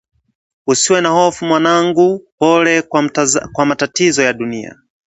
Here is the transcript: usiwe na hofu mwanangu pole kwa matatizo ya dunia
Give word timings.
usiwe 0.67 1.01
na 1.01 1.09
hofu 1.09 1.45
mwanangu 1.45 2.19
pole 2.39 2.81
kwa 3.53 3.65
matatizo 3.65 4.23
ya 4.23 4.33
dunia 4.33 4.77